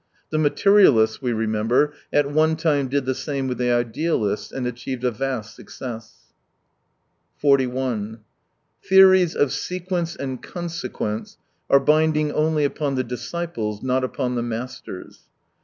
The 0.31 0.39
materialists, 0.39 1.21
we 1.21 1.31
remember, 1.31 1.93
at 2.11 2.27
one 2.31 2.55
time 2.55 2.87
did 2.87 3.05
the 3.05 3.13
same 3.13 3.47
with 3.47 3.59
the 3.59 3.71
idealists, 3.71 4.51
and 4.51 4.65
achieved 4.65 5.03
a 5.03 5.11
vast 5.11 5.55
success. 5.55 6.33
41 7.37 8.21
Theories 8.81 9.35
of 9.35 9.51
sequence 9.53 10.15
and 10.15 10.41
consequence 10.41 11.37
are 11.69 11.79
binding 11.79 12.31
only 12.31 12.65
upon 12.65 12.95
the 12.95 13.03
disciples, 13.03 13.83
not 13.83 14.03
upon 14.03 14.33
the 14.33 14.41
masters. 14.41 15.27